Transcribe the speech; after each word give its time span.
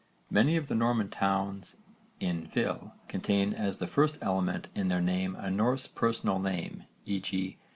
Many 0.31 0.55
of 0.55 0.67
the 0.67 0.73
Norman 0.73 1.09
towns 1.09 1.77
in 2.19 2.47
ville 2.47 2.95
contain 3.07 3.53
as 3.53 3.77
the 3.77 3.85
first 3.85 4.17
element 4.23 4.67
in 4.73 4.87
their 4.87 4.99
name 4.99 5.35
a 5.35 5.51
Norse 5.51 5.85
personal 5.85 6.39
name, 6.39 6.85
e.g. 7.05 7.59